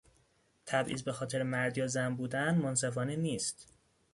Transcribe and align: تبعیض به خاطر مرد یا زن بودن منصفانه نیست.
تبعیض 0.65 1.01
به 1.03 1.11
خاطر 1.11 1.43
مرد 1.43 1.77
یا 1.77 1.87
زن 1.87 2.15
بودن 2.15 2.55
منصفانه 2.55 3.15
نیست. 3.15 3.67